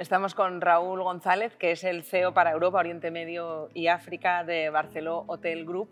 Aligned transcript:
Estamos 0.00 0.34
con 0.34 0.62
Raúl 0.62 1.02
González, 1.02 1.54
que 1.56 1.72
es 1.72 1.84
el 1.84 2.04
CEO 2.04 2.32
para 2.32 2.52
Europa, 2.52 2.78
Oriente 2.78 3.10
Medio 3.10 3.68
y 3.74 3.88
África 3.88 4.44
de 4.44 4.70
Barceló 4.70 5.24
Hotel 5.26 5.66
Group. 5.66 5.90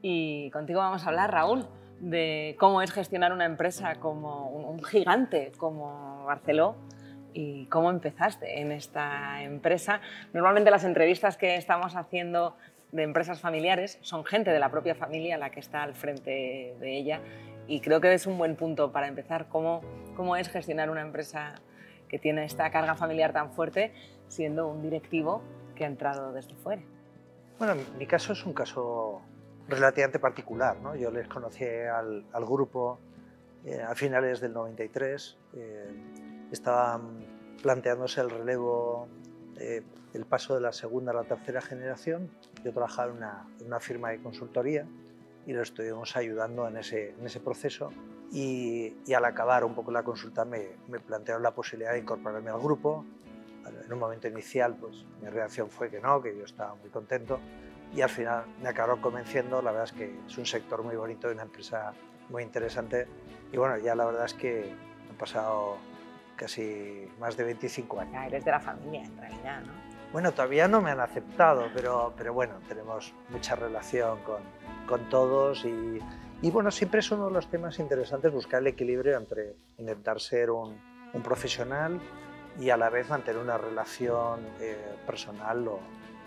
Y 0.00 0.48
contigo 0.52 0.78
vamos 0.78 1.04
a 1.04 1.08
hablar, 1.08 1.32
Raúl, 1.32 1.66
de 1.98 2.54
cómo 2.60 2.82
es 2.82 2.92
gestionar 2.92 3.32
una 3.32 3.46
empresa 3.46 3.96
como 3.96 4.48
un 4.48 4.80
gigante 4.84 5.50
como 5.56 6.24
Barceló 6.24 6.76
y 7.34 7.66
cómo 7.66 7.90
empezaste 7.90 8.60
en 8.60 8.70
esta 8.70 9.42
empresa. 9.42 10.02
Normalmente 10.32 10.70
las 10.70 10.84
entrevistas 10.84 11.36
que 11.36 11.56
estamos 11.56 11.96
haciendo 11.96 12.54
de 12.92 13.02
empresas 13.02 13.40
familiares 13.40 13.98
son 14.02 14.24
gente 14.24 14.52
de 14.52 14.60
la 14.60 14.70
propia 14.70 14.94
familia 14.94 15.36
la 15.36 15.50
que 15.50 15.58
está 15.58 15.82
al 15.82 15.94
frente 15.94 16.76
de 16.78 16.96
ella 16.96 17.20
y 17.66 17.80
creo 17.80 18.00
que 18.00 18.14
es 18.14 18.24
un 18.24 18.38
buen 18.38 18.54
punto 18.54 18.92
para 18.92 19.08
empezar 19.08 19.48
cómo, 19.48 19.80
cómo 20.14 20.36
es 20.36 20.48
gestionar 20.48 20.90
una 20.90 21.00
empresa 21.00 21.56
que 22.08 22.18
tiene 22.18 22.44
esta 22.44 22.70
carga 22.70 22.94
familiar 22.94 23.32
tan 23.32 23.52
fuerte 23.52 23.92
siendo 24.28 24.68
un 24.68 24.82
directivo 24.82 25.42
que 25.74 25.84
ha 25.84 25.86
entrado 25.86 26.32
desde 26.32 26.54
fuera. 26.54 26.82
Bueno, 27.58 27.74
mi 27.98 28.06
caso 28.06 28.32
es 28.32 28.44
un 28.44 28.52
caso 28.52 29.20
relativamente 29.68 30.18
particular. 30.18 30.76
¿no? 30.80 30.94
Yo 30.96 31.10
les 31.10 31.28
conocí 31.28 31.64
al, 31.64 32.24
al 32.32 32.44
grupo 32.44 32.98
eh, 33.64 33.82
a 33.82 33.94
finales 33.94 34.40
del 34.40 34.52
93. 34.52 35.36
Eh, 35.54 35.88
estaban 36.52 37.26
planteándose 37.62 38.20
el 38.20 38.30
relevo, 38.30 39.08
eh, 39.58 39.82
el 40.14 40.24
paso 40.24 40.54
de 40.54 40.60
la 40.60 40.72
segunda 40.72 41.12
a 41.12 41.14
la 41.14 41.24
tercera 41.24 41.60
generación. 41.60 42.30
Yo 42.64 42.72
trabajaba 42.72 43.10
en 43.10 43.16
una, 43.18 43.46
en 43.60 43.66
una 43.66 43.80
firma 43.80 44.10
de 44.10 44.22
consultoría 44.22 44.86
y 45.48 45.54
lo 45.54 45.62
estuvimos 45.62 46.14
ayudando 46.14 46.68
en 46.68 46.76
ese, 46.76 47.14
en 47.18 47.24
ese 47.24 47.40
proceso 47.40 47.90
y, 48.30 48.92
al 49.14 49.24
acabar 49.24 49.64
un 49.64 49.74
poco 49.74 49.90
la 49.90 50.02
consulta 50.02 50.44
me, 50.44 50.76
me, 50.88 51.00
plantearon 51.00 51.42
la 51.42 51.52
posibilidad 51.52 51.92
de 51.92 52.00
incorporarme 52.00 52.50
al 52.50 52.60
grupo. 52.60 53.06
En 53.66 53.90
un 53.90 53.98
momento 53.98 54.28
inicial 54.28 54.76
pues 54.76 55.06
mi 55.22 55.28
reacción 55.30 55.70
fue 55.70 55.88
que 55.88 56.00
no, 56.00 56.20
que 56.20 56.36
yo 56.36 56.44
estaba 56.44 56.74
muy 56.74 56.90
contento 56.90 57.40
y 57.94 58.02
al 58.02 58.10
final 58.10 58.44
me 58.62 58.68
acabaron 58.68 59.00
convenciendo, 59.00 59.62
la 59.62 59.72
verdad 59.72 59.86
es 59.86 59.92
que 59.92 60.18
es 60.26 60.36
un 60.36 60.44
sector 60.44 60.82
muy 60.82 60.96
bonito 60.96 61.30
y 61.30 61.32
una 61.32 61.44
empresa 61.44 61.94
muy 62.28 62.42
interesante 62.42 63.06
y 63.50 63.56
bueno, 63.56 63.78
ya 63.78 63.94
la 63.94 64.04
verdad 64.04 64.26
es 64.26 64.34
que 64.34 64.70
han 65.08 65.16
pasado 65.16 65.78
casi 66.36 67.10
más 67.18 67.38
de 67.38 67.44
25 67.44 68.00
años. 68.00 68.12
Ya 68.12 68.26
eres 68.26 68.44
de 68.44 68.50
la 68.50 68.60
familia 68.60 69.02
en 69.02 69.16
realidad, 69.16 69.62
¿no? 69.62 69.87
Bueno, 70.12 70.32
todavía 70.32 70.68
no 70.68 70.80
me 70.80 70.90
han 70.90 71.00
aceptado, 71.00 71.68
pero, 71.74 72.14
pero 72.16 72.32
bueno, 72.32 72.54
tenemos 72.66 73.12
mucha 73.28 73.54
relación 73.56 74.18
con, 74.20 74.40
con 74.86 75.08
todos 75.10 75.64
y, 75.64 75.98
y 76.40 76.50
bueno, 76.50 76.70
siempre 76.70 77.00
es 77.00 77.10
uno 77.10 77.26
de 77.26 77.32
los 77.32 77.48
temas 77.48 77.78
interesantes 77.78 78.32
buscar 78.32 78.60
el 78.60 78.68
equilibrio 78.68 79.18
entre 79.18 79.56
intentar 79.76 80.18
ser 80.20 80.50
un, 80.50 80.80
un 81.12 81.22
profesional 81.22 82.00
y 82.58 82.70
a 82.70 82.76
la 82.76 82.88
vez 82.88 83.08
mantener 83.08 83.40
una 83.40 83.58
relación 83.58 84.40
eh, 84.60 84.76
personal 85.06 85.64
lo, 85.64 85.78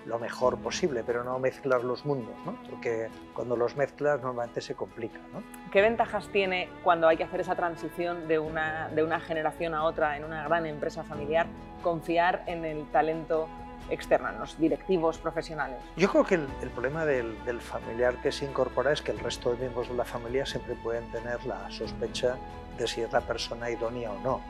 lo, 0.05 0.19
mejor 0.19 0.57
posible, 0.59 1.03
pero 1.05 1.23
no 1.23 1.39
mezclar 1.39 1.83
los 1.83 2.05
mundos, 2.05 2.35
¿no? 2.45 2.55
porque 2.69 3.09
cuando 3.33 3.56
los 3.56 3.75
mezclas 3.75 4.22
normalmente 4.22 4.61
se 4.61 4.75
complica. 4.75 5.19
¿no? 5.33 5.41
¿Qué 5.72 5.81
ventajas 5.81 6.27
tiene 6.29 6.69
cuando 6.83 7.07
hay 7.07 7.17
que 7.17 7.23
hacer 7.23 7.41
esa 7.41 7.56
transición 7.56 8.27
de 8.27 8.39
una, 8.39 8.89
de 8.89 9.03
una 9.03 9.19
generación 9.19 9.73
a 9.73 9.83
otra 9.83 10.17
en 10.17 10.23
una 10.23 10.44
gran 10.44 10.66
empresa 10.66 11.03
familiar, 11.03 11.47
confiar 11.81 12.44
en 12.47 12.63
el 12.63 12.89
talento 12.91 13.47
externa, 13.90 14.31
los 14.34 14.58
directivos 14.58 15.18
profesionales? 15.18 15.78
Yo 15.96 16.09
creo 16.09 16.25
que 16.25 16.36
el, 16.36 16.47
el 16.62 16.69
problema 16.69 17.06
del, 17.06 17.44
del, 17.46 17.59
familiar 17.59 18.16
que 18.22 18.31
se 18.31 18.46
incorpora 18.46 18.92
es 18.92 19.02
que 19.02 19.12
el 19.12 19.19
resto 19.19 19.52
de 19.52 19.58
miembros 19.58 19.90
de 19.90 19.96
la 19.96 20.06
familia 20.06 20.46
siempre 20.46 20.75
pueden 20.75 21.09
tener 21.12 21.46
la 21.46 21.69
sospecha 21.69 22.38
de 22.78 22.88
si 22.88 23.02
es 23.02 23.12
la 23.12 23.22
persona 23.22 23.69
idónea 23.69 24.12
o 24.12 24.19
no. 24.19 24.42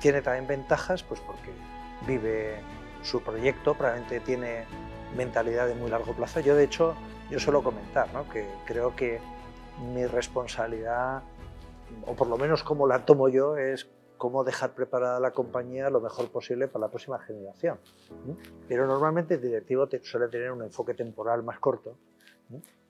Tiene 0.00 0.22
también 0.22 0.46
ventajas, 0.46 1.02
pues 1.02 1.20
porque 1.20 1.50
vive 2.06 2.60
su 3.02 3.22
proyecto, 3.22 3.74
probablemente 3.74 4.20
tiene 4.20 4.64
mentalidad 5.16 5.66
de 5.66 5.74
muy 5.74 5.90
largo 5.90 6.12
plazo. 6.12 6.40
Yo, 6.40 6.54
de 6.56 6.64
hecho, 6.64 6.94
yo 7.30 7.38
suelo 7.38 7.62
comentar 7.62 8.12
¿no? 8.12 8.28
que 8.28 8.46
creo 8.64 8.94
que 8.94 9.20
mi 9.92 10.06
responsabilidad, 10.06 11.22
o 12.04 12.14
por 12.14 12.26
lo 12.26 12.36
menos 12.36 12.62
como 12.62 12.86
la 12.86 13.04
tomo 13.04 13.28
yo, 13.28 13.56
es 13.56 13.88
cómo 14.16 14.44
dejar 14.44 14.74
preparada 14.74 15.20
la 15.20 15.32
compañía 15.32 15.90
lo 15.90 16.00
mejor 16.00 16.30
posible 16.30 16.68
para 16.68 16.86
la 16.86 16.90
próxima 16.90 17.18
generación. 17.18 17.78
Pero 18.68 18.86
normalmente 18.86 19.34
el 19.34 19.42
directivo 19.42 19.88
suele 20.02 20.28
tener 20.28 20.52
un 20.52 20.62
enfoque 20.62 20.94
temporal 20.94 21.42
más 21.42 21.58
corto, 21.58 21.96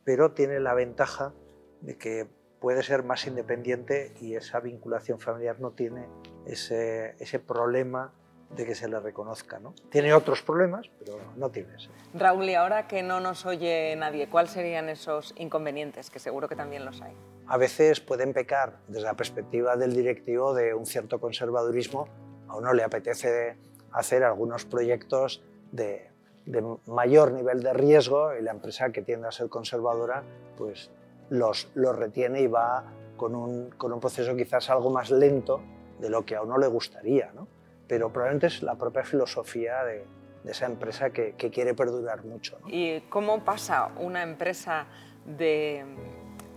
pero 0.05 0.33
tiene 0.33 0.61
la 0.61 0.75
ventaja 0.75 1.33
de 1.81 1.97
que 1.97 2.29
puede 2.61 2.83
ser 2.83 3.03
más 3.03 3.27
independiente 3.27 4.15
y 4.21 4.35
esa 4.35 4.61
vinculación 4.61 5.21
familiar 5.21 5.61
no 5.61 5.73
tiene 5.73 6.07
ese, 6.47 7.15
ese 7.19 7.39
problema 7.39 8.13
de 8.51 8.65
que 8.65 8.75
se 8.75 8.89
le 8.89 8.99
reconozca. 9.01 9.59
¿no? 9.59 9.75
Tiene 9.91 10.15
otros 10.15 10.43
problemas, 10.43 10.89
pero 10.99 11.19
no 11.37 11.51
tiene 11.51 11.75
ese. 11.77 11.91
Raúl, 12.15 12.49
y 12.49 12.55
ahora 12.55 12.87
que 12.87 13.03
no 13.03 13.21
nos 13.21 13.45
oye 13.47 13.95
nadie, 13.97 14.29
¿cuáles 14.29 14.53
serían 14.53 14.89
esos 14.89 15.35
inconvenientes? 15.37 16.11
Que 16.11 16.19
seguro 16.19 16.49
que 16.49 16.57
también 16.57 16.85
los 16.85 17.03
hay. 17.03 17.15
A 17.49 17.57
veces 17.57 18.01
pueden 18.01 18.33
pecar 18.33 18.79
desde 18.89 19.05
la 19.05 19.15
perspectiva 19.15 19.77
del 19.77 19.95
directivo 19.95 20.55
de 20.55 20.75
un 20.75 20.87
cierto 20.87 21.21
conservadurismo. 21.21 22.09
A 22.49 22.57
uno 22.57 22.73
le 22.73 22.83
apetece 22.83 23.57
hacer 23.93 24.25
algunos 24.25 24.65
proyectos 24.65 25.43
de, 25.73 26.11
de 26.45 26.63
mayor 26.87 27.33
nivel 27.33 27.63
de 27.63 27.73
riesgo 27.73 28.35
y 28.35 28.43
la 28.43 28.51
empresa 28.51 28.91
que 28.91 29.03
tiende 29.03 29.29
a 29.29 29.33
ser 29.33 29.49
conservadora 29.49 30.23
pues 30.57 30.91
los, 31.31 31.69
los 31.75 31.97
retiene 31.97 32.41
y 32.41 32.47
va 32.47 32.85
con 33.17 33.35
un, 33.35 33.71
con 33.71 33.93
un 33.93 34.01
proceso 34.01 34.37
quizás 34.37 34.69
algo 34.71 34.91
más 34.91 35.11
lento 35.11 35.61
de 36.01 36.11
lo 36.11 36.25
que 36.25 36.37
a 36.37 36.43
uno 36.43 36.59
le 36.59 36.67
gustaría. 36.67 37.33
¿no? 37.33 37.49
pero 37.87 38.13
probablemente 38.13 38.49
es 38.49 38.63
la 38.63 38.75
propia 38.75 39.05
filosofía 39.05 39.85
de, 39.85 40.05
de 40.45 40.51
esa 40.51 40.67
empresa 40.67 41.11
que, 41.11 41.35
que, 41.35 41.51
quiere 41.51 41.75
perdurar 41.75 42.25
mucho. 42.25 42.59
¿no? 42.61 42.69
¿Y 42.69 43.03
cómo 43.09 43.45
pasa 43.45 43.91
una 43.99 44.23
empresa 44.23 44.87
de, 45.25 45.85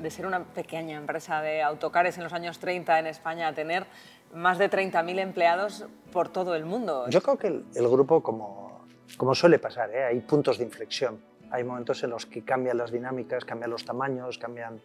de, 0.02 0.12
ser 0.12 0.26
una 0.26 0.44
pequeña 0.44 0.98
empresa 0.98 1.42
de 1.42 1.62
autocares 1.62 2.18
en 2.18 2.24
los 2.24 2.34
años 2.34 2.60
30 2.60 3.00
en 3.00 3.08
España 3.08 3.48
a 3.48 3.54
tener 3.54 3.86
más 4.34 4.58
de 4.58 4.70
30.000 4.70 5.20
empleados 5.20 5.86
por 6.12 6.30
todo 6.30 6.56
el 6.56 6.66
mundo? 6.66 7.08
Yo 7.10 7.22
creo 7.22 7.38
que 7.38 7.48
el, 7.48 7.88
grupo, 7.88 8.22
como, 8.22 8.86
como 9.18 9.36
suele 9.36 9.60
pasar, 9.60 9.90
¿eh? 9.92 10.06
hay 10.06 10.20
puntos 10.22 10.58
de 10.58 10.66
inflexión. 10.66 11.22
Hay 11.52 11.64
momentos 11.64 12.04
en 12.04 12.12
los 12.12 12.26
que 12.26 12.44
cambian 12.44 12.78
las 12.78 12.92
dinámicas, 12.92 13.44
cambian 13.44 13.72
los 13.72 13.84
tamaños, 13.84 14.38
cambian 14.38 14.82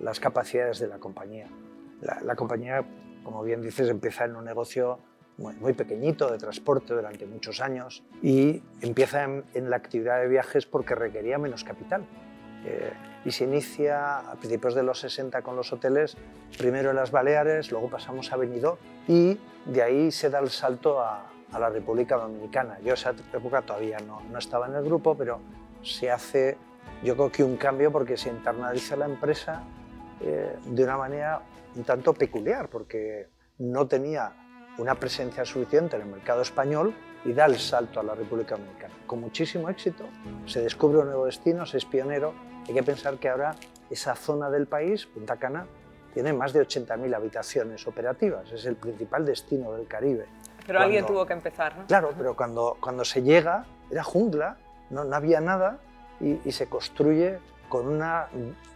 las 0.00 0.18
capacidades 0.18 0.78
de 0.78 0.88
la 0.88 0.98
compañía. 0.98 1.48
La, 2.00 2.36
compañía, 2.36 2.84
como 3.22 3.42
bien 3.42 3.62
dices, 3.62 3.88
empieza 3.88 4.24
en 4.24 4.36
un 4.36 4.44
negocio 4.44 4.98
muy, 5.38 5.54
muy, 5.56 5.72
pequeñito 5.72 6.30
de 6.30 6.38
transporte 6.38 6.94
durante 6.94 7.26
muchos 7.26 7.60
años 7.60 8.02
y 8.22 8.62
empieza 8.80 9.24
en, 9.24 9.44
en, 9.54 9.70
la 9.70 9.76
actividad 9.76 10.20
de 10.20 10.28
viajes 10.28 10.66
porque 10.66 10.94
requería 10.94 11.38
menos 11.38 11.64
capital. 11.64 12.04
Eh, 12.64 12.92
y 13.26 13.32
se 13.32 13.44
inicia 13.44 14.20
a 14.20 14.34
principios 14.36 14.74
de 14.74 14.82
los 14.82 15.00
60 15.00 15.42
con 15.42 15.56
los 15.56 15.72
hoteles, 15.72 16.16
primero 16.56 16.90
en 16.90 16.96
las 16.96 17.10
Baleares, 17.10 17.70
luego 17.70 17.90
pasamos 17.90 18.32
a 18.32 18.36
Benidorm 18.36 18.78
y 19.06 19.38
de 19.66 19.82
ahí 19.82 20.10
se 20.10 20.30
da 20.30 20.38
el 20.38 20.48
salto 20.48 21.00
a, 21.00 21.26
a 21.52 21.58
la 21.58 21.68
República 21.68 22.16
Dominicana. 22.16 22.78
Yo 22.84 22.94
esa 22.94 23.14
época 23.34 23.62
todavía 23.62 23.98
no, 23.98 24.22
no 24.30 24.38
estaba 24.38 24.66
en 24.68 24.76
el 24.76 24.84
grupo, 24.84 25.14
pero 25.16 25.40
se 25.82 26.10
hace 26.10 26.56
yo 27.02 27.14
creo 27.14 27.30
que 27.30 27.44
un 27.44 27.56
cambio 27.56 27.92
porque 27.92 28.16
se 28.16 28.30
internaliza 28.30 28.96
la 28.96 29.06
empresa 29.06 29.62
eh, 30.20 30.56
de 30.64 30.84
una 30.84 30.96
manera 30.96 31.42
un 31.74 31.84
tanto 31.84 32.14
peculiar, 32.14 32.68
porque 32.68 33.28
no 33.58 33.86
tenía 33.86 34.32
una 34.78 34.94
presencia 34.94 35.44
suficiente 35.44 35.96
en 35.96 36.02
el 36.02 36.08
mercado 36.08 36.42
español 36.42 36.94
y 37.24 37.32
da 37.32 37.46
el 37.46 37.58
salto 37.58 38.00
a 38.00 38.02
la 38.02 38.14
República 38.14 38.56
Dominicana. 38.56 38.94
Con 39.06 39.20
muchísimo 39.20 39.68
éxito, 39.68 40.04
se 40.46 40.62
descubre 40.62 40.98
un 40.98 41.06
nuevo 41.06 41.26
destino, 41.26 41.66
se 41.66 41.78
es 41.78 41.84
pionero. 41.84 42.34
Hay 42.68 42.74
que 42.74 42.82
pensar 42.82 43.16
que 43.18 43.28
ahora 43.28 43.54
esa 43.90 44.14
zona 44.14 44.50
del 44.50 44.66
país, 44.66 45.06
Punta 45.06 45.36
Cana, 45.36 45.66
tiene 46.12 46.32
más 46.32 46.52
de 46.52 46.66
80.000 46.66 47.14
habitaciones 47.14 47.86
operativas, 47.86 48.50
es 48.50 48.64
el 48.64 48.76
principal 48.76 49.24
destino 49.24 49.72
del 49.72 49.86
Caribe. 49.86 50.26
Pero 50.66 50.78
cuando, 50.78 50.84
alguien 50.84 51.06
tuvo 51.06 51.26
que 51.26 51.32
empezar, 51.34 51.76
¿no? 51.76 51.86
Claro, 51.86 52.12
pero 52.16 52.34
cuando, 52.34 52.76
cuando 52.80 53.04
se 53.04 53.22
llega, 53.22 53.66
era 53.90 54.02
jungla, 54.02 54.56
no, 54.90 55.04
no 55.04 55.14
había 55.14 55.40
nada 55.40 55.78
y, 56.20 56.40
y 56.44 56.52
se 56.52 56.66
construye 56.68 57.38
con 57.68 57.86
una... 57.86 58.28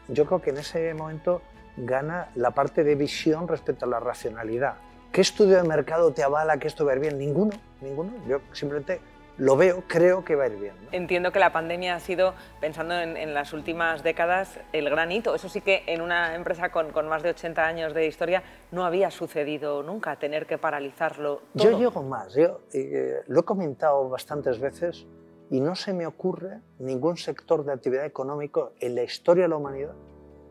Yo 0.09 0.27
creo 0.27 0.41
que 0.41 0.51
en 0.51 0.59
ese 0.59 0.93
momento 0.95 1.43
gana 1.77 2.29
la 2.35 2.51
parte 2.51 2.85
de 2.85 2.95
visión 2.95 3.49
respecto 3.49 3.87
a 3.87 3.89
la 3.89 4.01
racionalidad. 4.01 4.75
¿Qué 5.13 5.21
estudio 5.21 5.57
de 5.57 5.65
mercado 5.67 6.13
te 6.13 6.23
avala 6.23 6.59
que 6.59 6.69
esto 6.69 6.85
va 6.85 6.95
bien? 6.95 7.19
Ninguno, 7.19 7.53
ninguno. 7.81 8.13
Yo 8.29 8.41
simplemente 8.53 9.01
lo 9.41 9.57
veo, 9.57 9.85
creo 9.87 10.23
que 10.23 10.37
va 10.37 10.45
a 10.45 10.47
ir 10.49 10.57
bien. 10.57 10.75
Entiendo 10.93 11.33
que 11.33 11.39
la 11.39 11.51
pandemia 11.51 11.95
ha 11.95 12.01
sido, 12.01 12.35
pensando 12.61 12.95
en, 12.95 13.33
las 13.33 13.55
últimas 13.55 14.03
décadas, 14.03 14.61
el 14.75 14.91
gran 14.91 15.11
hito. 15.11 15.35
Eso 15.35 15.49
sí 15.49 15.63
que 15.63 15.83
en 15.87 16.03
una 16.03 16.35
empresa 16.35 16.71
con, 16.71 16.93
más 17.09 17.23
de 17.23 17.31
80 17.31 17.67
años 17.67 17.95
de 17.95 18.07
historia 18.07 18.43
no 18.71 18.85
había 18.85 19.11
sucedido 19.11 19.83
nunca, 19.83 20.17
tener 20.17 20.47
que 20.47 20.59
paralizarlo. 20.59 21.41
Yo 21.55 21.71
llego 21.79 22.03
más, 22.03 22.35
yo 22.35 22.61
eh, 22.75 23.23
lo 23.29 23.41
he 23.41 23.43
comentado 23.45 24.11
bastantes 24.11 24.61
veces 24.61 25.07
y 25.51 25.61
no 25.61 25.75
se 25.75 25.95
me 25.95 26.07
ocurre 26.07 26.61
ningún 26.79 27.17
sector 27.17 27.65
de 27.65 27.73
actividad 27.73 28.05
económico 28.05 28.75
en 28.79 28.95
la 28.95 29.05
historia 29.05 29.45
de 29.45 29.49
la 29.49 29.57
humanidad 29.57 29.95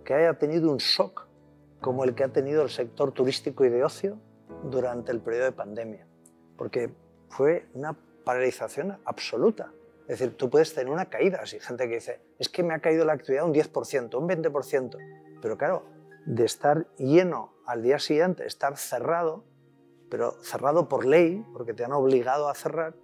que 0.04 0.16
haya 0.16 0.34
tenido 0.34 0.72
un 0.72 0.78
shock 0.78 1.28
como 1.80 2.06
el 2.06 2.16
que 2.16 2.24
ha 2.24 2.30
tenido 2.30 2.64
el 2.64 2.70
sector 2.70 3.12
turístico 3.12 3.64
y 3.66 3.70
de 3.70 3.84
ocio 3.84 4.18
durante 4.64 5.12
el 5.12 5.20
periodo 5.20 5.46
de 5.46 5.52
pandemia. 5.52 6.08
Porque 6.58 6.92
fue 7.30 7.68
una 7.76 7.96
paralización 8.24 9.00
absoluta. 9.06 9.74
Es 10.08 10.20
decir, 10.20 10.36
tú 10.36 10.50
puedes 10.50 10.74
tener 10.74 10.92
una 10.92 11.06
caída. 11.06 11.42
Hay 11.42 11.60
gente 11.60 11.88
que 11.88 11.96
dice, 11.96 12.20
es 12.40 12.50
que 12.50 12.64
me 12.64 12.74
ha 12.74 12.80
caído 12.80 13.06
la 13.06 13.14
actividad 13.14 13.46
un 13.46 13.54
10%, 13.54 14.16
un 14.18 14.28
20%. 14.28 14.98
Pero 15.42 15.58
claro, 15.58 15.86
de 16.26 16.46
estar 16.46 16.88
lleno 16.98 17.54
al 17.66 17.84
día 17.84 18.00
siguiente, 18.00 18.46
estar 18.46 18.76
cerrado, 18.78 19.44
pero 20.10 20.32
cerrado 20.42 20.90
por 20.90 21.06
ley, 21.06 21.46
porque 21.54 21.74
te 21.74 21.84
han 21.84 21.94
obligado 21.94 22.50
a 22.50 22.56
cerrar, 22.56 22.96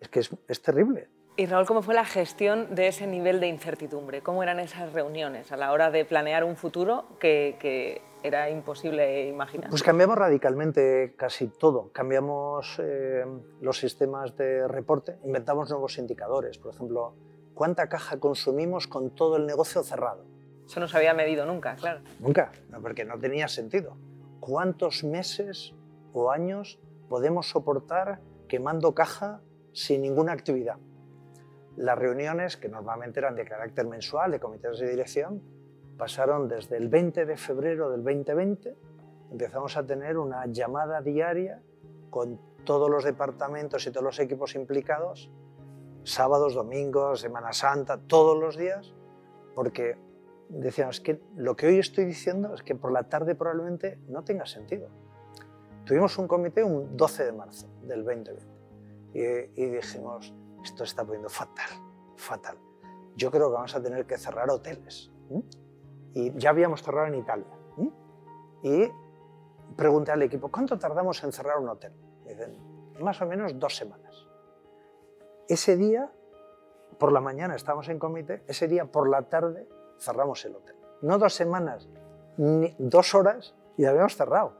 es 0.00 0.08
que 0.08 0.20
es, 0.20 0.62
terrible. 0.62 1.08
Y 1.36 1.46
Raúl, 1.46 1.64
¿cómo 1.66 1.82
fue 1.82 1.94
la 1.94 2.04
gestión 2.04 2.74
de 2.74 2.88
ese 2.88 3.06
nivel 3.06 3.40
de 3.40 3.48
incertidumbre? 3.48 4.20
¿Cómo 4.20 4.42
eran 4.42 4.60
esas 4.60 4.92
reuniones 4.92 5.50
a 5.50 5.56
la 5.56 5.72
hora 5.72 5.90
de 5.90 6.04
planear 6.04 6.44
un 6.44 6.56
futuro 6.56 7.06
que, 7.18 8.02
era 8.22 8.50
imposible 8.50 9.26
imaginar? 9.26 9.70
Pues 9.70 9.82
cambiamos 9.82 10.16
radicalmente 10.16 11.14
casi 11.16 11.48
todo. 11.48 11.90
Cambiamos 11.90 12.78
eh, 12.80 13.24
los 13.60 13.78
sistemas 13.78 14.36
de 14.36 14.68
reporte, 14.68 15.18
inventamos 15.24 15.70
nuevos 15.70 15.98
indicadores. 15.98 16.58
Por 16.58 16.74
ejemplo, 16.74 17.14
¿cuánta 17.54 17.88
caja 17.88 18.20
consumimos 18.20 18.86
con 18.86 19.10
todo 19.10 19.38
el 19.38 19.46
negocio 19.46 19.82
cerrado? 19.82 20.24
Eso 20.66 20.78
no 20.78 20.86
se 20.86 20.96
había 20.96 21.14
medido 21.14 21.46
nunca, 21.46 21.74
claro. 21.74 22.02
Nunca, 22.20 22.52
porque 22.80 23.04
no 23.04 23.18
tenía 23.18 23.48
sentido. 23.48 23.96
¿Cuántos 24.38 25.02
meses 25.02 25.74
o 26.12 26.30
años 26.30 26.78
podemos 27.08 27.48
soportar 27.48 28.20
quemando 28.48 28.94
caja 28.94 29.40
sin 29.72 30.02
ninguna 30.02 30.32
actividad. 30.32 30.76
Las 31.76 31.98
reuniones, 31.98 32.56
que 32.56 32.68
normalmente 32.68 33.20
eran 33.20 33.34
de 33.34 33.44
carácter 33.44 33.86
mensual, 33.86 34.30
de 34.30 34.40
comités 34.40 34.78
de 34.78 34.90
dirección, 34.90 35.42
pasaron 35.96 36.48
desde 36.48 36.76
el 36.76 36.88
20 36.88 37.24
de 37.26 37.36
febrero 37.36 37.90
del 37.90 38.02
2020, 38.02 38.76
empezamos 39.30 39.76
a 39.76 39.86
tener 39.86 40.18
una 40.18 40.46
llamada 40.46 41.00
diaria 41.00 41.62
con 42.10 42.38
todos 42.64 42.90
los 42.90 43.04
departamentos 43.04 43.86
y 43.86 43.90
todos 43.90 44.04
los 44.04 44.18
equipos 44.18 44.54
implicados, 44.54 45.30
sábados, 46.04 46.54
domingos, 46.54 47.20
Semana 47.20 47.52
Santa, 47.52 47.98
todos 47.98 48.38
los 48.38 48.56
días, 48.56 48.94
porque 49.54 49.96
decíamos 50.48 51.00
que 51.00 51.20
lo 51.36 51.56
que 51.56 51.66
hoy 51.66 51.78
estoy 51.78 52.04
diciendo 52.04 52.54
es 52.54 52.62
que 52.62 52.74
por 52.74 52.92
la 52.92 53.04
tarde 53.04 53.34
probablemente 53.34 53.98
no 54.08 54.22
tenga 54.22 54.46
sentido. 54.46 54.88
Tuvimos 55.84 56.16
un 56.18 56.28
comité 56.28 56.62
un 56.62 56.96
12 56.96 57.24
de 57.24 57.32
marzo 57.32 57.66
del 57.82 58.04
2020 58.04 58.52
y, 59.14 59.66
dijimos, 59.66 60.34
esto 60.62 60.84
está 60.84 61.04
poniendo 61.04 61.28
fatal, 61.28 61.70
fatal. 62.16 62.58
Yo 63.16 63.30
creo 63.30 63.48
que 63.48 63.54
vamos 63.54 63.74
a 63.74 63.82
tener 63.82 64.06
que 64.06 64.16
cerrar 64.16 64.50
hoteles. 64.50 65.10
Y 66.14 66.36
ya 66.38 66.50
habíamos 66.50 66.82
cerrado 66.82 67.08
en 67.08 67.16
Italia. 67.16 67.46
Y 68.62 68.90
pregunté 69.76 70.12
al 70.12 70.22
equipo, 70.22 70.50
¿cuánto 70.50 70.78
tardamos 70.78 71.22
en 71.24 71.32
cerrar 71.32 71.58
un 71.58 71.68
hotel? 71.68 71.92
dicen, 72.26 72.56
más 73.00 73.20
o 73.20 73.26
menos 73.26 73.58
dos 73.58 73.76
semanas. 73.76 74.28
Ese 75.48 75.76
día, 75.76 76.10
por 76.98 77.12
la 77.12 77.20
mañana 77.20 77.56
estábamos 77.56 77.88
en 77.88 77.98
comité, 77.98 78.42
ese 78.46 78.68
día 78.68 78.84
por 78.84 79.08
la 79.08 79.22
tarde 79.22 79.68
cerramos 79.98 80.44
el 80.44 80.56
hotel. 80.56 80.76
No 81.02 81.18
dos 81.18 81.34
semanas, 81.34 81.88
ni 82.36 82.74
dos 82.78 83.14
horas 83.14 83.54
y 83.76 83.84
habíamos 83.84 84.16
cerrado, 84.16 84.54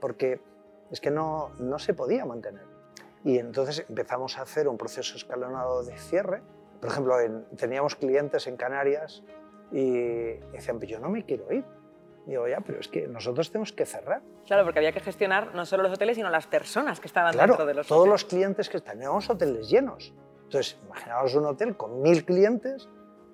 porque 0.00 0.40
es 0.90 1.00
que 1.00 1.10
no, 1.10 1.50
no 1.58 1.78
se 1.78 1.94
podía 1.94 2.24
mantener. 2.24 2.77
Y 3.24 3.38
entonces 3.38 3.84
empezamos 3.88 4.38
a 4.38 4.42
hacer 4.42 4.68
un 4.68 4.78
proceso 4.78 5.16
escalonado 5.16 5.84
de 5.84 5.96
cierre. 5.96 6.42
Por 6.80 6.90
ejemplo, 6.90 7.16
teníamos 7.56 7.96
clientes 7.96 8.46
en 8.46 8.56
Canarias 8.56 9.24
y 9.72 10.34
decían, 10.52 10.78
pues 10.78 10.90
yo 10.90 11.00
no 11.00 11.08
me 11.08 11.24
quiero 11.24 11.52
ir. 11.52 11.64
Digo, 12.26 12.46
ya, 12.46 12.60
pero 12.60 12.78
es 12.78 12.88
que 12.88 13.08
nosotros 13.08 13.50
tenemos 13.50 13.72
que 13.72 13.86
cerrar. 13.86 14.22
Claro, 14.46 14.64
porque 14.64 14.78
había 14.78 14.92
que 14.92 15.00
gestionar 15.00 15.54
no 15.54 15.64
solo 15.64 15.84
los 15.84 15.92
hoteles, 15.92 16.16
sino 16.16 16.28
las 16.28 16.46
personas 16.46 17.00
que 17.00 17.06
estaban 17.06 17.32
claro, 17.32 17.52
dentro 17.52 17.66
de 17.66 17.74
los 17.74 17.86
todos 17.86 18.06
los 18.06 18.24
clientes 18.24 18.68
que 18.68 18.80
teníamos 18.80 19.28
hoteles 19.30 19.68
llenos. 19.70 20.12
Entonces, 20.44 20.78
imaginaos 20.84 21.34
un 21.34 21.46
hotel 21.46 21.76
con 21.76 22.02
mil 22.02 22.24
clientes 22.24 22.88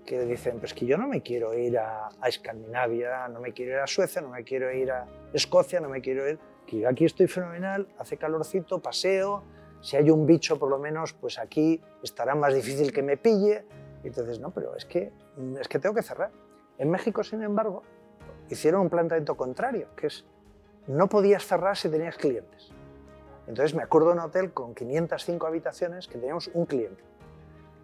que 0.07 0.25
dicen, 0.25 0.61
pues 0.61 0.75
que 0.75 0.87
yo 0.87 0.97
no 0.97 1.09
me 1.09 1.23
quiero 1.23 1.55
ir 1.55 1.79
a, 1.79 2.09
a, 2.21 2.29
Escandinavia, 2.29 3.27
no 3.29 3.41
me 3.41 3.53
quiero 3.53 3.73
ir 3.73 3.79
a 3.79 3.87
Suecia, 3.87 4.23
no 4.23 4.29
me 4.29 4.45
quiero 4.45 4.73
ir 4.73 4.91
a 4.93 5.07
Escocia, 5.33 5.81
no 5.81 5.89
me 5.89 6.01
quiero 6.01 6.29
ir, 6.29 6.39
que 6.67 6.81
yo 6.81 6.89
aquí 6.89 7.05
estoy 7.05 7.27
fenomenal, 7.27 7.89
hace 7.99 8.17
calorcito, 8.17 8.81
paseo, 8.81 9.43
si 9.85 9.99
hay 9.99 10.11
un 10.11 10.25
bicho 10.25 10.59
por 10.59 10.71
lo 10.71 10.79
menos, 10.79 11.13
pues 11.13 11.39
aquí 11.39 11.79
estará 12.03 12.35
más 12.35 12.55
difícil 12.55 12.91
que 12.91 13.03
me 13.03 13.19
pille. 13.19 13.67
entonces, 14.03 14.41
no, 14.41 14.51
pero 14.51 14.75
es 14.75 14.87
que, 14.87 15.13
es 15.61 15.69
que 15.69 15.79
tengo 15.79 15.95
que 15.95 16.03
cerrar. 16.03 16.31
En 16.79 16.91
México, 16.91 17.23
sin 17.23 17.43
embargo, 17.43 17.83
hicieron 18.49 18.81
un 18.81 18.89
planteamiento 18.89 19.37
contrario, 19.37 19.89
que 19.95 20.07
es, 20.07 20.25
no 20.87 21.07
podías 21.11 21.47
cerrar 21.47 21.77
si 21.77 21.91
tenías 21.91 22.17
clientes. 22.17 22.73
Entonces 23.47 23.75
me 23.75 23.83
acuerdo 23.83 24.09
de 24.09 24.15
un 24.15 24.21
hotel 24.21 24.53
con 24.55 24.75
505 24.75 25.47
habitaciones 25.47 26.09
que 26.09 26.17
teníamos 26.17 26.51
un 26.55 26.65
cliente. 26.65 27.05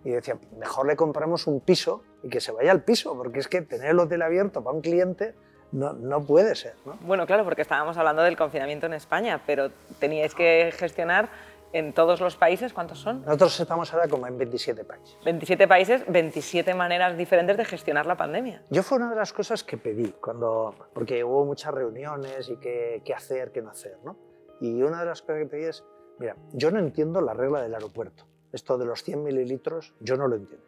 Y 0.02 0.12
decía, 0.12 0.38
mejor 0.58 0.86
le 0.86 0.96
compramos 0.96 1.46
un 1.46 1.60
piso 1.60 2.02
y 2.22 2.30
que 2.30 2.40
se 2.40 2.50
vaya 2.50 2.70
al 2.72 2.82
piso, 2.82 3.14
porque 3.14 3.40
es 3.40 3.48
que 3.48 3.60
tener 3.60 3.90
el 3.90 3.98
hotel 3.98 4.22
abierto 4.22 4.64
para 4.64 4.74
un 4.74 4.80
cliente 4.80 5.34
no, 5.70 5.92
no, 5.92 6.24
puede 6.24 6.54
ser. 6.54 6.74
¿no? 6.86 6.94
Bueno, 7.02 7.26
claro, 7.26 7.44
porque 7.44 7.60
estábamos 7.60 7.98
hablando 7.98 8.22
del 8.22 8.38
confinamiento 8.38 8.86
en 8.86 8.94
España, 8.94 9.42
pero 9.46 9.70
teníais 9.98 10.34
que 10.34 10.72
gestionar 10.74 11.28
en 11.72 11.92
todos 11.92 12.20
los 12.20 12.36
países, 12.36 12.72
¿cuántos 12.72 12.98
son? 12.98 13.22
Nosotros 13.24 13.60
estamos 13.60 13.92
ahora 13.92 14.08
como 14.08 14.26
en 14.26 14.36
27 14.36 14.84
países. 14.84 15.16
27 15.24 15.68
países, 15.68 16.04
27 16.08 16.74
maneras 16.74 17.16
diferentes 17.16 17.56
de 17.56 17.64
gestionar 17.64 18.06
la 18.06 18.16
pandemia. 18.16 18.64
Yo 18.70 18.82
fue 18.82 18.98
una 18.98 19.10
de 19.10 19.16
las 19.16 19.32
cosas 19.32 19.62
que 19.62 19.76
pedí, 19.76 20.12
cuando, 20.20 20.74
porque 20.92 21.22
hubo 21.22 21.44
muchas 21.44 21.72
reuniones 21.72 22.48
y 22.48 22.56
qué, 22.56 23.02
qué 23.04 23.14
hacer, 23.14 23.52
qué 23.52 23.62
no 23.62 23.70
hacer. 23.70 23.98
¿no? 24.04 24.16
Y 24.60 24.82
una 24.82 25.00
de 25.00 25.06
las 25.06 25.22
cosas 25.22 25.38
que 25.38 25.46
pedí 25.46 25.64
es, 25.64 25.84
mira, 26.18 26.36
yo 26.52 26.70
no 26.70 26.78
entiendo 26.78 27.20
la 27.20 27.34
regla 27.34 27.62
del 27.62 27.74
aeropuerto. 27.74 28.26
Esto 28.52 28.76
de 28.76 28.84
los 28.84 29.02
100 29.04 29.22
mililitros, 29.22 29.94
yo 30.00 30.16
no 30.16 30.26
lo 30.26 30.36
entiendo. 30.36 30.66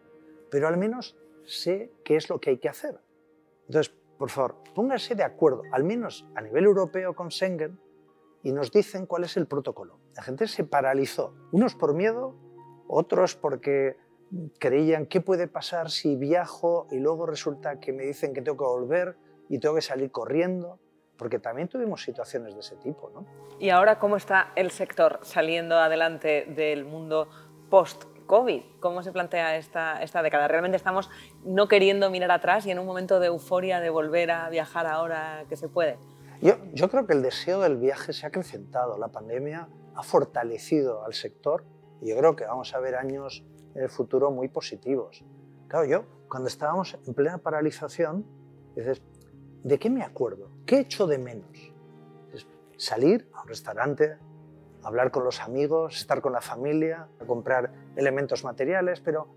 Pero 0.51 0.69
al 0.69 0.77
menos 0.77 1.17
sé 1.45 1.93
qué 2.05 2.17
es 2.17 2.31
lo 2.31 2.41
que 2.41 2.51
hay 2.51 2.59
que 2.59 2.69
hacer. 2.69 3.01
Entonces, 3.67 3.93
por 4.19 4.31
favor, 4.31 4.57
pónganse 4.75 5.15
de 5.15 5.25
acuerdo, 5.25 5.63
al 5.73 5.83
menos 5.83 6.27
a 6.37 6.41
nivel 6.43 6.65
europeo 6.65 7.15
con 7.15 7.31
Schengen, 7.31 7.81
y 8.45 8.53
nos 8.53 8.71
dicen 8.71 9.07
cuál 9.07 9.25
es 9.25 9.37
el 9.37 9.47
protocolo. 9.47 9.99
La 10.17 10.23
gente 10.23 10.47
se 10.47 10.65
paralizó, 10.65 11.35
unos 11.53 11.75
por 11.75 11.95
miedo, 11.95 12.35
otros 12.87 13.35
porque 13.35 13.97
creían 14.59 15.07
qué 15.07 15.21
puede 15.21 15.49
pasar 15.49 15.91
si 15.91 16.17
viajo 16.17 16.87
y 16.91 16.99
luego 16.99 17.27
resulta 17.27 17.81
que 17.81 17.93
me 17.93 18.05
dicen 18.05 18.33
que 18.35 18.43
tengo 18.43 18.59
que 18.59 18.65
volver 18.65 19.17
y 19.49 19.59
tengo 19.59 19.75
que 19.75 19.83
salir 19.83 20.11
corriendo, 20.11 20.79
porque 21.17 21.39
también 21.39 21.69
tuvimos 21.69 22.03
situaciones 22.03 22.55
de 22.55 22.61
ese 22.61 22.77
tipo. 22.77 23.11
¿no? 23.11 23.27
¿Y 23.59 23.71
ahora 23.71 23.99
cómo 23.99 24.17
está 24.17 24.53
el 24.57 24.71
sector 24.71 25.21
saliendo 25.23 25.79
adelante 25.79 26.47
del 26.57 26.85
mundo 26.85 27.29
post-COVID? 27.71 28.63
¿Cómo 28.81 29.03
se 29.03 29.13
plantea 29.13 29.57
esta, 29.57 30.03
esta 30.03 30.23
década? 30.23 30.49
¿Realmente 30.49 30.77
estamos 30.77 31.11
no 31.45 31.69
queriendo 31.69 32.11
mirar 32.11 32.31
atrás 32.31 32.67
y 32.67 32.71
en 32.71 32.79
un 32.79 32.87
momento 32.87 33.21
de 33.21 33.27
euforia 33.29 33.81
de 33.81 33.91
volver 33.91 34.31
a 34.31 34.49
viajar 34.49 34.87
ahora 34.87 35.45
que 35.49 35.57
se 35.57 35.69
puede? 35.69 35.99
Yo, 36.41 36.89
creo 36.91 37.07
que 37.07 37.13
el 37.13 37.23
deseo 37.23 37.61
del 37.61 37.77
viaje 37.77 38.13
se 38.13 38.27
ha 38.27 38.29
acrecentado. 38.29 38.99
La 38.99 39.09
pandemia 39.09 39.69
ha 39.95 40.03
fortalecido 40.03 41.05
al 41.05 41.15
sector 41.15 41.65
y 42.01 42.09
yo 42.09 42.17
creo 42.17 42.37
que 42.37 42.45
vamos 42.45 42.75
a 42.75 42.81
ver 42.81 42.97
años 42.97 43.45
en 43.75 43.83
el 43.83 43.89
futuro 43.89 44.31
muy 44.31 44.49
positivos. 44.49 45.25
Claro, 45.69 45.87
yo 45.87 46.05
cuando 46.29 46.49
estábamos 46.49 46.99
en 47.07 47.15
plena 47.15 47.39
paralización, 47.39 48.27
dices, 48.75 49.03
¿de 49.63 49.79
qué 49.79 49.91
me 49.91 50.03
acuerdo? 50.03 50.51
¿Qué 50.67 50.81
echo 50.81 51.07
de 51.07 51.19
menos? 51.19 51.73
salir 52.83 53.31
a 53.33 53.43
un 53.43 53.49
restaurante, 53.49 54.17
hablar 54.83 55.13
con 55.13 55.23
los 55.23 55.41
amigos, 55.41 56.01
estar 56.01 56.21
con 56.21 56.33
la 56.33 56.41
familia, 56.41 57.07
comprar 57.27 57.73
elementos 57.95 58.43
materiales, 58.43 59.01
pero 59.01 59.29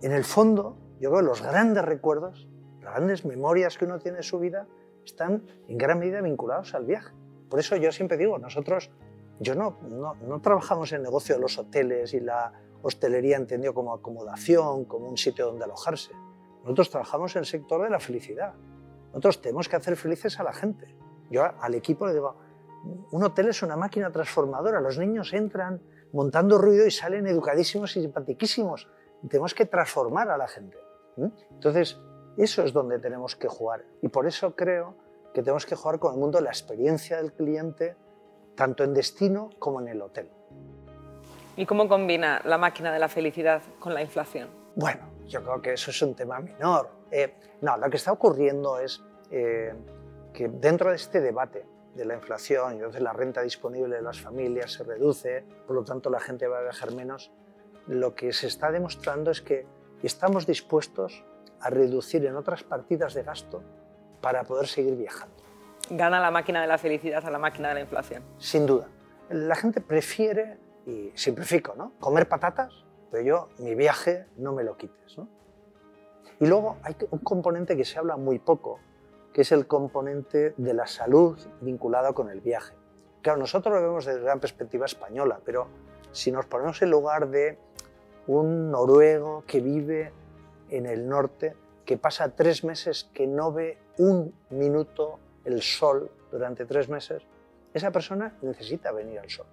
en 0.00 0.12
el 0.12 0.22
fondo 0.22 0.76
yo 1.00 1.10
creo 1.10 1.22
los 1.22 1.42
grandes 1.42 1.84
recuerdos, 1.84 2.48
las 2.80 2.94
grandes 2.94 3.24
memorias 3.24 3.76
que 3.76 3.84
uno 3.84 3.98
tiene 3.98 4.18
de 4.18 4.22
su 4.22 4.38
vida 4.38 4.68
están 5.04 5.42
en 5.66 5.76
gran 5.76 5.98
medida 5.98 6.20
vinculados 6.20 6.72
al 6.74 6.84
viaje. 6.84 7.12
Por 7.50 7.58
eso 7.58 7.74
yo 7.74 7.90
siempre 7.90 8.16
digo, 8.16 8.38
nosotros, 8.38 8.90
yo 9.40 9.54
no, 9.54 9.78
no, 10.26 10.40
trabajamos 10.40 10.92
en 10.92 10.98
el 10.98 11.02
negocio 11.02 11.34
de 11.34 11.40
los 11.40 11.58
hoteles 11.58 12.14
y 12.14 12.20
la 12.20 12.52
hostelería 12.82 13.36
entendido 13.36 13.74
como 13.74 13.94
acomodación, 13.94 14.84
como 14.84 15.08
un 15.08 15.16
sitio 15.16 15.46
donde 15.46 15.64
alojarse. 15.64 16.12
Nosotros 16.62 16.90
trabajamos 16.90 17.34
en 17.36 17.40
el 17.40 17.46
sector 17.46 17.82
de 17.82 17.90
la 17.90 17.98
felicidad. 17.98 18.54
Nosotros 19.08 19.42
tenemos 19.42 19.68
que 19.68 19.76
hacer 19.76 19.96
felices 19.96 20.38
a 20.38 20.44
la 20.44 20.52
gente. 20.52 20.96
Yo 21.30 21.44
al 21.44 21.74
equipo 21.74 22.06
le 22.06 22.14
digo, 22.14 22.36
un 23.10 23.22
hotel 23.22 23.48
es 23.48 23.62
una 23.62 23.76
máquina 23.76 24.10
transformadora. 24.10 24.80
Los 24.80 24.98
niños 24.98 25.32
entran, 25.32 25.82
montando 26.12 26.58
ruido 26.58 26.86
y 26.86 26.90
salen 26.90 27.26
educadísimos 27.26 27.96
y 27.96 28.02
simpatiquísimos. 28.02 28.88
Tenemos 29.28 29.54
que 29.54 29.66
transformar 29.66 30.30
a 30.30 30.36
la 30.36 30.48
gente. 30.48 30.78
Entonces, 31.50 32.00
eso 32.36 32.62
es 32.62 32.72
donde 32.72 32.98
tenemos 32.98 33.36
que 33.36 33.48
jugar. 33.48 33.84
Y 34.00 34.08
por 34.08 34.26
eso 34.26 34.54
creo 34.56 34.96
que 35.34 35.42
tenemos 35.42 35.66
que 35.66 35.76
jugar 35.76 35.98
con 35.98 36.14
el 36.14 36.20
mundo 36.20 36.38
de 36.38 36.44
la 36.44 36.50
experiencia 36.50 37.16
del 37.18 37.32
cliente, 37.32 37.96
tanto 38.54 38.84
en 38.84 38.94
destino 38.94 39.50
como 39.58 39.80
en 39.80 39.88
el 39.88 40.02
hotel. 40.02 40.30
¿Y 41.56 41.66
cómo 41.66 41.88
combina 41.88 42.40
la 42.44 42.56
máquina 42.58 42.92
de 42.92 42.98
la 42.98 43.08
felicidad 43.08 43.62
con 43.78 43.92
la 43.92 44.02
inflación? 44.02 44.48
Bueno, 44.74 45.02
yo 45.26 45.42
creo 45.42 45.60
que 45.60 45.74
eso 45.74 45.90
es 45.90 46.00
un 46.02 46.14
tema 46.14 46.40
menor. 46.40 46.90
Eh, 47.10 47.34
no, 47.60 47.76
lo 47.76 47.90
que 47.90 47.96
está 47.96 48.12
ocurriendo 48.12 48.78
es 48.78 49.02
eh, 49.30 49.74
que 50.32 50.48
dentro 50.48 50.90
de 50.90 50.96
este 50.96 51.20
debate 51.20 51.66
de 51.94 52.04
la 52.06 52.14
inflación 52.14 52.72
y 52.72 52.76
entonces 52.76 53.02
la 53.02 53.12
renta 53.12 53.42
disponible 53.42 53.96
de 53.96 54.02
las 54.02 54.20
familias 54.20 54.72
se 54.72 54.84
reduce, 54.84 55.44
por 55.66 55.76
lo 55.76 55.84
tanto 55.84 56.08
la 56.08 56.20
gente 56.20 56.46
va 56.46 56.58
a 56.58 56.62
viajar 56.62 56.92
menos, 56.92 57.30
lo 57.86 58.14
que 58.14 58.32
se 58.32 58.46
está 58.46 58.70
demostrando 58.70 59.30
es 59.30 59.42
que 59.42 59.66
estamos 60.02 60.46
dispuestos 60.46 61.24
a 61.60 61.70
reducir 61.70 62.24
en 62.24 62.36
otras 62.36 62.64
partidas 62.64 63.14
de 63.14 63.22
gasto 63.22 63.62
para 64.20 64.44
poder 64.44 64.66
seguir 64.68 64.96
viajando. 64.96 65.41
¿Gana 65.94 66.20
la 66.20 66.30
máquina 66.30 66.62
de 66.62 66.66
la 66.66 66.78
felicidad 66.78 67.22
a 67.26 67.30
la 67.30 67.38
máquina 67.38 67.68
de 67.68 67.74
la 67.74 67.80
inflación? 67.80 68.22
Sin 68.38 68.64
duda. 68.64 68.88
La 69.28 69.54
gente 69.54 69.82
prefiere, 69.82 70.56
y 70.86 71.12
simplifico, 71.14 71.74
¿no? 71.76 71.92
comer 72.00 72.30
patatas, 72.30 72.86
pero 73.10 73.22
yo 73.22 73.48
mi 73.58 73.74
viaje 73.74 74.24
no 74.38 74.54
me 74.54 74.64
lo 74.64 74.78
quites. 74.78 75.18
¿no? 75.18 75.28
Y 76.40 76.46
luego 76.46 76.78
hay 76.82 76.96
un 77.10 77.18
componente 77.18 77.76
que 77.76 77.84
se 77.84 77.98
habla 77.98 78.16
muy 78.16 78.38
poco, 78.38 78.80
que 79.34 79.42
es 79.42 79.52
el 79.52 79.66
componente 79.66 80.54
de 80.56 80.72
la 80.72 80.86
salud 80.86 81.38
vinculado 81.60 82.14
con 82.14 82.30
el 82.30 82.40
viaje. 82.40 82.74
Claro, 83.20 83.38
nosotros 83.38 83.74
lo 83.74 83.82
vemos 83.82 84.06
desde 84.06 84.22
una 84.22 84.38
perspectiva 84.38 84.86
española, 84.86 85.40
pero 85.44 85.68
si 86.10 86.32
nos 86.32 86.46
ponemos 86.46 86.80
en 86.80 86.90
lugar 86.90 87.28
de 87.28 87.58
un 88.28 88.70
noruego 88.70 89.44
que 89.46 89.60
vive 89.60 90.10
en 90.70 90.86
el 90.86 91.06
norte, 91.06 91.54
que 91.84 91.98
pasa 91.98 92.30
tres 92.30 92.64
meses 92.64 93.10
que 93.12 93.26
no 93.26 93.52
ve 93.52 93.76
un 93.98 94.34
minuto 94.48 95.18
el 95.44 95.62
sol 95.62 96.10
durante 96.30 96.64
tres 96.64 96.88
meses, 96.88 97.22
esa 97.74 97.90
persona 97.90 98.36
necesita 98.42 98.92
venir 98.92 99.18
al 99.18 99.30
sol. 99.30 99.46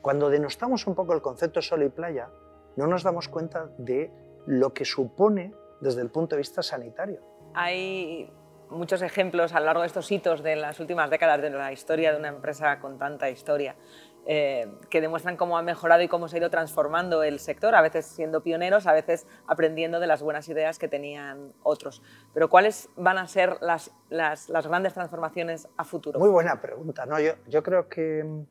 Cuando 0.00 0.30
denostamos 0.30 0.86
un 0.86 0.94
poco 0.94 1.14
el 1.14 1.22
concepto 1.22 1.62
sol 1.62 1.82
y 1.82 1.88
playa, 1.88 2.28
no 2.76 2.86
nos 2.86 3.02
damos 3.02 3.28
cuenta 3.28 3.70
de 3.78 4.10
lo 4.46 4.72
que 4.72 4.84
supone 4.84 5.54
desde 5.80 6.02
el 6.02 6.10
punto 6.10 6.36
de 6.36 6.40
vista 6.40 6.62
sanitario. 6.62 7.20
Hay 7.54 8.32
muchos 8.70 9.02
ejemplos 9.02 9.52
a 9.52 9.60
lo 9.60 9.66
largo 9.66 9.82
de 9.82 9.88
estos 9.88 10.10
hitos 10.10 10.42
de 10.42 10.56
las 10.56 10.80
últimas 10.80 11.10
décadas 11.10 11.42
de 11.42 11.50
la 11.50 11.72
historia 11.72 12.12
de 12.12 12.18
una 12.18 12.28
empresa 12.28 12.80
con 12.80 12.98
tanta 12.98 13.28
historia 13.30 13.76
eh, 14.24 14.72
que 14.88 15.00
demuestran 15.00 15.36
cómo 15.36 15.58
ha 15.58 15.62
mejorado 15.62 16.00
y 16.02 16.08
cómo 16.08 16.28
se 16.28 16.36
ha 16.36 16.38
ido 16.38 16.50
transformando 16.50 17.24
el 17.24 17.40
sector, 17.40 17.74
a 17.74 17.82
veces 17.82 18.06
siendo 18.06 18.40
pioneros, 18.42 18.86
a 18.86 18.92
veces 18.92 19.26
aprendiendo 19.48 19.98
de 19.98 20.06
las 20.06 20.22
buenas 20.22 20.48
ideas 20.48 20.78
que 20.78 20.86
tenían 20.86 21.52
otros. 21.64 22.02
Pero 22.32 22.48
¿cuáles 22.48 22.88
van 22.96 23.18
a 23.18 23.26
ser 23.26 23.58
las, 23.60 23.90
las, 24.10 24.48
grandes 24.68 24.94
transformaciones 24.94 25.68
a 25.76 25.84
futuro? 25.84 26.20
Muy 26.20 26.28
buena 26.28 26.60
pregunta. 26.60 27.04
¿no? 27.04 27.18
Yo, 27.18 27.32
yo 27.48 27.64
creo 27.64 27.88
que 27.88 28.44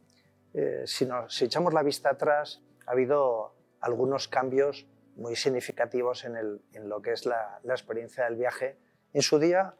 eh, 0.53 0.83
si, 0.85 1.07
si 1.29 1.45
echamos 1.45 1.73
la 1.73 1.83
vista 1.83 2.09
atrás, 2.09 2.61
ha 2.85 2.91
habido 2.91 3.55
algunos 3.79 4.27
cambios 4.27 4.85
muy 5.15 5.37
significativos 5.37 6.25
en, 6.25 6.35
el, 6.35 6.61
en 6.73 6.89
lo 6.89 7.01
que 7.01 7.13
es 7.13 7.25
la, 7.25 7.59
la, 7.63 7.73
experiencia 7.73 8.25
del 8.25 8.35
viaje. 8.35 8.77
En 9.13 9.21
su 9.21 9.39
día 9.39 9.75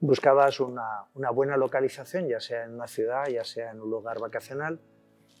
buscabas 0.00 0.58
una, 0.58 1.04
una 1.14 1.30
buena 1.30 1.56
localización, 1.56 2.26
ya 2.26 2.40
sea 2.40 2.64
en 2.64 2.74
una 2.74 2.88
ciudad, 2.88 3.26
ya 3.28 3.44
sea 3.44 3.70
en 3.70 3.80
un 3.80 3.90
lugar 3.90 4.18
vacacional, 4.18 4.80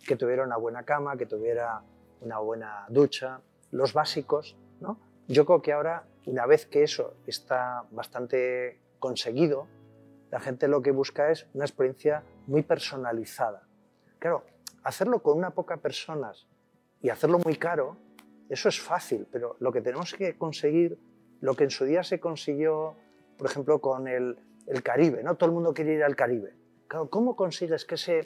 que 0.06 0.16
tuviera 0.16 0.44
una 0.44 0.56
buena 0.56 0.84
cama, 0.84 1.16
que 1.16 1.26
tuviera 1.26 1.82
una 2.20 2.38
buena 2.38 2.86
ducha, 2.88 3.40
los 3.70 3.92
básicos. 3.92 4.56
¿no? 4.80 4.98
Yo 5.28 5.44
creo 5.44 5.62
que 5.62 5.72
ahora, 5.72 6.04
una 6.26 6.46
vez 6.46 6.66
que 6.66 6.82
eso 6.82 7.14
está 7.26 7.84
bastante 7.90 8.80
conseguido, 8.98 9.66
la 10.30 10.40
gente 10.40 10.68
lo 10.68 10.82
que 10.82 10.90
busca 10.90 11.30
es 11.30 11.46
una 11.54 11.64
experiencia 11.64 12.22
muy 12.46 12.62
personalizada. 12.62 13.62
Claro, 14.18 14.44
hacerlo 14.82 15.22
con 15.22 15.38
una 15.38 15.50
poca 15.50 15.76
personas 15.76 16.46
y 17.00 17.10
hacerlo 17.10 17.38
muy 17.38 17.56
caro, 17.56 17.96
eso 18.48 18.68
es 18.68 18.80
fácil, 18.80 19.26
pero 19.30 19.56
lo 19.60 19.72
que 19.72 19.80
tenemos 19.80 20.14
que 20.14 20.36
conseguir, 20.36 20.98
lo 21.40 21.54
que 21.54 21.64
en 21.64 21.70
su 21.70 21.84
día 21.84 22.02
se 22.02 22.20
consiguió, 22.20 22.94
por 23.36 23.48
ejemplo, 23.48 23.80
con 23.80 24.08
el, 24.08 24.38
el 24.66 24.82
Caribe, 24.82 25.22
¿no? 25.22 25.34
Todo 25.34 25.50
el 25.50 25.54
mundo 25.54 25.74
quiere 25.74 25.94
ir 25.94 26.04
al 26.04 26.16
Caribe. 26.16 26.54
Claro, 26.88 27.10
¿cómo 27.10 27.36
consigues 27.36 27.84
que 27.84 27.96
ese 27.96 28.20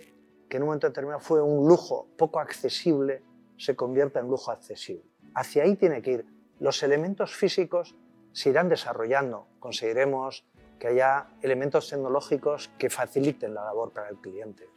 que 0.51 0.57
en 0.57 0.65
un 0.65 0.67
momento 0.67 0.89
determinado 0.89 1.21
fue 1.21 1.41
un 1.41 1.67
lujo 1.67 2.09
poco 2.19 2.41
accesible, 2.41 3.23
se 3.57 3.77
convierta 3.77 4.19
en 4.19 4.27
lujo 4.27 4.51
accesible. 4.51 5.05
Hacia 5.35 5.63
ahí 5.63 5.77
tiene 5.77 6.03
que 6.03 6.11
ir. 6.11 6.27
Los 6.59 6.83
elementos 6.83 7.35
físicos 7.35 7.95
se 8.33 8.51
irán 8.51 8.69
desarrollando. 8.69 9.47
Conseguiremos 9.61 10.45
que 10.79 10.89
haya 10.89 11.29
elementos 11.41 11.89
tecnológicos 11.89 12.69
que 12.79 12.91
faciliten 12.91 13.55
la 13.55 13.65
labor 13.65 13.93
para 13.93 14.09
el 14.09 14.17
cliente. 14.17 14.69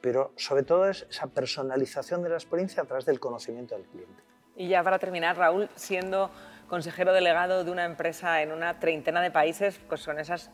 Pero 0.00 0.32
sobre 0.36 0.64
todo 0.64 0.88
es 0.88 1.06
esa 1.08 1.28
personalización 1.28 2.22
de 2.22 2.30
la 2.30 2.34
experiencia 2.34 2.82
a 2.82 2.86
través 2.86 3.06
del 3.06 3.20
conocimiento 3.20 3.76
del 3.76 3.84
cliente. 3.84 4.22
Y 4.56 4.68
ya 4.68 4.82
para 4.82 4.98
terminar, 4.98 5.38
Raúl, 5.38 5.70
siendo 5.76 6.30
consejero 6.68 7.12
delegado 7.12 7.64
de 7.64 7.70
una 7.70 7.84
empresa 7.84 8.42
en 8.42 8.50
una 8.50 8.80
treintena 8.80 9.22
de 9.22 9.30
países, 9.30 9.78
pues 9.88 10.04
con 10.04 10.18
esas 10.18 10.50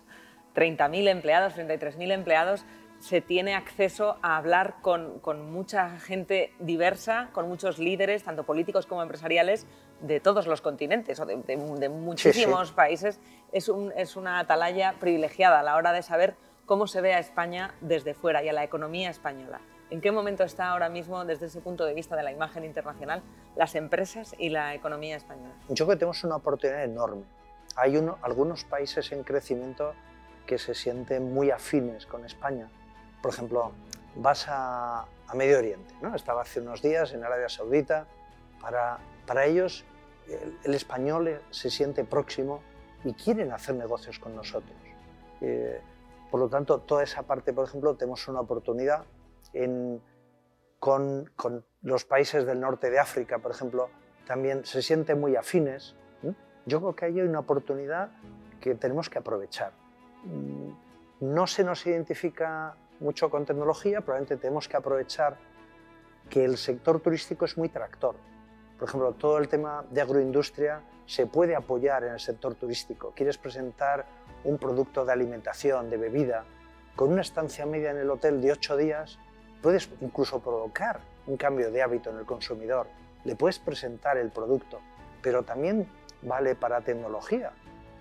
30.000 0.55 1.09
empleados, 1.09 1.55
33.000 1.55 2.13
empleados, 2.13 2.67
se 3.01 3.21
tiene 3.21 3.55
acceso 3.55 4.17
a 4.23 4.37
hablar 4.37 4.77
con, 4.83 5.21
mucha 5.51 5.99
gente 6.01 6.53
diversa, 6.59 7.31
con 7.33 7.49
muchos 7.49 7.79
líderes, 7.79 8.25
tanto 8.25 8.45
políticos 8.45 8.87
como 8.87 9.03
empresariales, 9.03 9.67
de 10.01 10.21
todos 10.21 10.47
los 10.47 10.61
continentes 10.61 11.19
o 11.21 11.27
de, 11.27 11.89
muchísimos 11.89 12.73
países. 12.73 13.21
Es, 13.53 13.71
es 13.97 14.17
una 14.17 14.41
atalaya 14.41 14.95
privilegiada 15.01 15.61
a 15.61 15.63
la 15.63 15.77
hora 15.77 15.93
de 15.93 16.03
saber 16.03 16.37
cómo 16.67 16.87
se 16.87 17.01
ve 17.01 17.15
a 17.15 17.19
España 17.19 17.75
desde 17.81 18.15
fuera 18.15 18.43
y 18.43 18.49
a 18.49 18.53
la 18.53 18.65
economía 18.65 19.11
española. 19.11 19.61
¿En 19.91 20.03
qué 20.03 20.13
momento 20.13 20.45
está 20.45 20.69
ahora 20.69 20.91
mismo, 20.91 21.25
desde 21.25 21.47
ese 21.47 21.61
punto 21.61 21.87
de 21.87 21.95
vista 21.95 22.15
de 22.15 22.23
la 22.23 22.31
imagen 22.31 22.65
internacional, 22.65 23.23
las 23.57 23.75
empresas 23.75 24.35
y 24.39 24.51
la 24.51 24.75
economía 24.75 25.17
española? 25.17 25.55
Yo 25.69 25.87
creo 25.87 25.89
que 25.89 25.97
tenemos 25.97 26.23
una 26.25 26.37
oportunidad 26.37 26.85
enorme. 26.85 27.25
Hay 27.75 27.97
uno, 27.97 28.19
algunos 28.21 28.65
países 28.65 29.11
en 29.13 29.25
crecimiento 29.25 29.95
que 30.47 30.59
se 30.59 30.75
sienten 30.75 31.33
muy 31.33 31.51
afines 31.51 32.05
con 32.05 32.27
España 32.27 32.69
por 33.23 33.33
ejemplo, 33.33 33.73
vas 34.17 34.47
a, 34.49 35.07
Medio 35.35 35.59
Oriente, 35.59 35.95
¿no? 36.01 36.15
estaba 36.15 36.41
hace 36.41 36.61
unos 36.61 36.81
días 36.81 37.13
en 37.13 37.23
Arabia 37.23 37.51
Saudita, 37.51 38.07
para, 38.63 38.99
para 39.27 39.45
ellos 39.45 39.85
el, 40.65 40.75
español 40.75 41.41
se 41.51 41.71
siente 41.71 42.05
próximo 42.05 42.63
y 43.05 43.13
quieren 43.13 43.53
hacer 43.53 43.75
negocios 43.75 44.19
con 44.19 44.35
nosotros. 44.35 44.77
Eh, 45.41 45.81
por 46.31 46.41
lo 46.41 46.49
tanto, 46.49 46.81
toda 46.81 47.03
esa 47.03 47.23
parte, 47.23 47.53
por 47.53 47.67
ejemplo, 47.67 47.95
tenemos 47.97 48.27
una 48.29 48.41
oportunidad 48.41 49.05
en, 49.53 50.03
con, 50.79 51.31
con, 51.37 51.65
los 51.83 52.05
países 52.05 52.45
del 52.45 52.61
norte 52.61 52.91
de 52.91 52.99
África, 52.99 53.39
por 53.39 53.51
ejemplo, 53.51 53.89
también 54.27 54.65
se 54.65 54.83
sienten 54.83 55.21
muy 55.21 55.37
afines. 55.37 55.95
Yo 56.67 56.81
creo 56.81 56.95
que 56.95 57.05
hay 57.07 57.21
una 57.21 57.39
oportunidad 57.39 58.11
que 58.61 58.75
tenemos 58.75 59.09
que 59.09 59.19
aprovechar. 59.19 59.73
Mm, 60.25 60.73
no 61.21 61.47
se 61.47 61.65
nos 61.65 61.87
identifica 61.87 62.77
mucho 63.01 63.31
con 63.31 63.45
tecnología, 63.45 64.01
probablemente 64.01 64.37
tenemos 64.37 64.69
que 64.69 64.77
aprovechar 64.77 65.37
que 66.29 66.45
el 66.45 66.57
sector 66.57 67.01
turístico 67.01 67.45
es 67.45 67.57
muy 67.57 67.69
tractor. 67.69 68.17
Por 68.79 68.89
ejemplo, 68.89 69.13
todo 69.13 69.39
el 69.39 69.49
tema 69.49 69.85
de 69.91 70.01
agroindustria 70.01 70.83
se 71.07 71.27
puede 71.27 71.57
apoyar 71.57 72.05
en 72.05 72.13
el 72.13 72.21
sector 72.21 72.55
turístico. 72.55 73.13
Quieres 73.15 73.39
presentar 73.39 74.07
un 74.45 74.59
producto 74.59 75.05
de 75.05 75.13
alimentación, 75.13 75.91
de 75.91 75.97
bebida, 75.97 76.45
con 76.99 77.13
una 77.13 77.23
estancia 77.23 77.65
media 77.65 77.93
en 77.93 77.99
el 77.99 78.11
hotel 78.11 78.41
de 78.41 78.51
ocho 78.51 78.77
días, 78.77 79.19
puedes 79.63 79.89
incluso 80.01 80.41
provocar 80.41 81.01
un 81.29 81.37
cambio 81.37 81.71
de 81.71 81.81
hábito 81.81 82.11
en 82.11 82.19
el 82.19 82.25
consumidor. 82.25 82.89
Le 83.25 83.37
puedes 83.37 83.61
presentar 83.61 84.17
el 84.17 84.31
producto, 84.31 84.81
pero 85.23 85.45
también 85.45 85.89
vale 86.23 86.57
para 86.57 86.81
tecnología. 86.81 87.53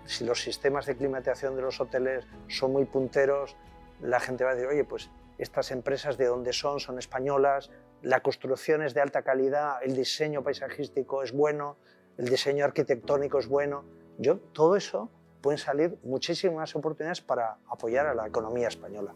Si 0.05 0.25
los 0.25 0.41
sistemas 0.41 0.87
de 0.87 0.95
climatización 0.95 1.55
de 1.55 1.61
los 1.61 1.79
hoteles 1.79 2.25
son 2.47 2.71
muy 2.73 2.85
punteros, 2.85 3.55
la 4.01 4.19
gente 4.19 4.43
va 4.43 4.51
a 4.51 4.55
decir, 4.55 4.69
oye, 4.69 4.83
pues 4.83 5.09
estas 5.37 5.71
empresas 5.71 6.17
de 6.17 6.25
dónde 6.25 6.53
son, 6.53 6.79
son 6.79 6.99
españolas, 6.99 7.69
la 8.01 8.21
construcción 8.21 8.81
es 8.83 8.93
de 8.93 9.01
alta 9.01 9.23
calidad, 9.23 9.77
el 9.83 9.95
diseño 9.95 10.43
paisajístico 10.43 11.23
es 11.23 11.31
bueno, 11.31 11.77
el 12.17 12.27
diseño 12.29 12.65
arquitectónico 12.65 13.39
es 13.39 13.47
bueno. 13.47 13.83
Yo, 14.17 14.37
todo 14.53 14.75
eso 14.75 15.09
pueden 15.41 15.57
salir 15.57 15.97
muchísimas 16.03 16.75
oportunidades 16.75 17.21
para 17.21 17.57
apoyar 17.69 18.07
a 18.07 18.13
la 18.13 18.27
economía 18.27 18.67
española. 18.67 19.13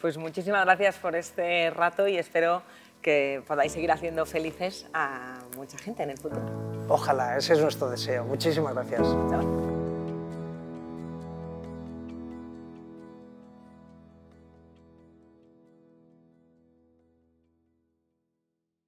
Pues 0.00 0.16
muchísimas 0.18 0.64
gracias 0.64 0.96
por 0.98 1.16
este 1.16 1.70
rato 1.70 2.06
y 2.06 2.16
espero 2.18 2.62
que 3.02 3.42
podáis 3.46 3.72
seguir 3.72 3.92
haciendo 3.92 4.24
felices 4.24 4.86
a 4.94 5.38
mucha 5.56 5.76
gente 5.78 6.02
en 6.02 6.10
el 6.10 6.18
futuro. 6.18 6.42
Ojalá, 6.88 7.36
ese 7.36 7.52
es 7.52 7.60
nuestro 7.60 7.90
deseo. 7.90 8.24
Muchísimas 8.24 8.74
gracias. 8.74 9.06